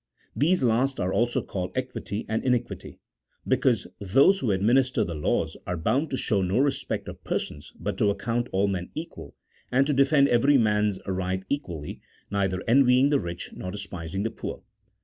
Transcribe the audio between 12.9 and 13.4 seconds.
the